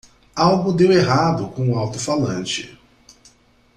[0.35, 2.75] Algo deu errado com o alto-falante.